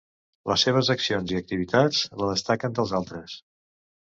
[0.51, 3.37] Les seves accions i activitats la destaquen dels altres.